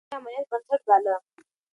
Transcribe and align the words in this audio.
هغه 0.03 0.09
د 0.11 0.11
کورنۍ 0.11 0.17
امنيت 0.17 0.45
بنسټ 0.51 0.81
باله. 0.87 1.15